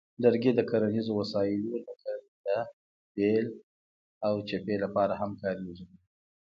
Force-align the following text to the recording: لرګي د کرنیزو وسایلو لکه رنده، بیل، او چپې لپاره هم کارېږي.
لرګي 0.23 0.51
د 0.55 0.61
کرنیزو 0.69 1.11
وسایلو 1.19 1.67
لکه 1.75 1.93
رنده، 2.07 2.57
بیل، 3.13 3.47
او 4.25 4.33
چپې 4.47 4.75
لپاره 4.83 5.13
هم 5.21 5.31
کارېږي. 5.41 5.85